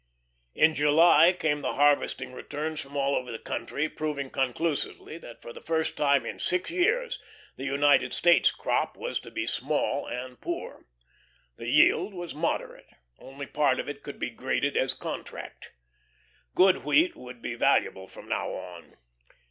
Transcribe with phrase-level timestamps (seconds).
[0.55, 5.53] In July came the harvesting returns from all over the country, proving conclusively that for
[5.53, 7.19] the first time in six years,
[7.55, 10.87] the United States crop was to be small and poor.
[11.57, 12.89] The yield was moderate.
[13.19, 15.71] Only part of it could be graded as "contract."
[16.55, 18.97] Good wheat would be valuable from now on.